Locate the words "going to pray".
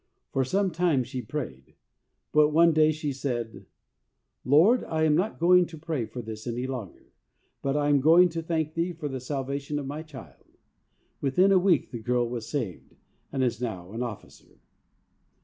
5.39-6.07